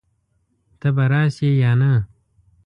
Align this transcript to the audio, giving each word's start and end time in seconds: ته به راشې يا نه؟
ته 0.79 0.87
به 0.95 1.03
راشې 1.11 1.49
يا 1.63 1.71
نه؟ 1.81 1.91